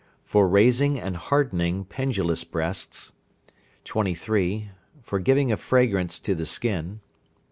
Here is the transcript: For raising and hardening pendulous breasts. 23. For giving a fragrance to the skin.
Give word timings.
For 0.23 0.47
raising 0.47 0.99
and 0.99 1.15
hardening 1.15 1.85
pendulous 1.85 2.43
breasts. 2.43 3.13
23. 3.85 4.71
For 5.03 5.19
giving 5.19 5.51
a 5.51 5.57
fragrance 5.57 6.17
to 6.21 6.33
the 6.33 6.47
skin. 6.47 7.01